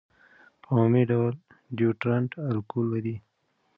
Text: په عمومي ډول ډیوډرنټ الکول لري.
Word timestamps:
په 0.61 0.67
عمومي 0.73 1.03
ډول 1.11 1.33
ډیوډرنټ 1.77 2.31
الکول 2.49 2.85
لري. 2.93 3.15